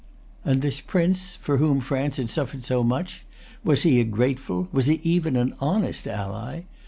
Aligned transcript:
And 0.43 0.63
this 0.63 0.81
prince, 0.81 1.35
for 1.35 1.57
whom 1.57 1.79
France 1.79 2.17
had 2.17 2.31
suffered 2.31 2.63
so 2.63 2.83
much, 2.83 3.23
was 3.63 3.83
he 3.83 3.99
a 3.99 4.03
grateful, 4.03 4.67
was 4.71 4.87
he 4.87 4.99
even 5.03 5.35
an 5.35 5.53
honest 5.61 6.07
ally? 6.07 6.63